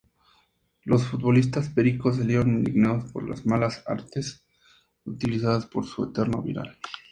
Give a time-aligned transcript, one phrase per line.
[0.83, 4.43] Los futbolistas "pericos" salieron indignados por las 'malas artes'
[5.05, 6.75] utilizadas por su eterno rival.